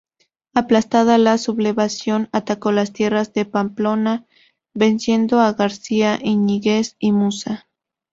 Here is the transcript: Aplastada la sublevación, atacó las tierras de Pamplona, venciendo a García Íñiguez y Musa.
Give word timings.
Aplastada 0.55 1.19
la 1.19 1.37
sublevación, 1.37 2.27
atacó 2.31 2.71
las 2.71 2.91
tierras 2.91 3.33
de 3.35 3.45
Pamplona, 3.45 4.25
venciendo 4.73 5.39
a 5.39 5.53
García 5.53 6.17
Íñiguez 6.23 6.95
y 6.97 7.11
Musa. 7.11 7.67